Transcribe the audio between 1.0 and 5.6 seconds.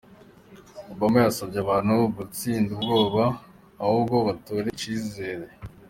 yasavye abantu kutsinda ubwoba ahubwo batore icizere.